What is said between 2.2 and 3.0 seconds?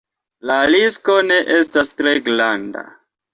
granda.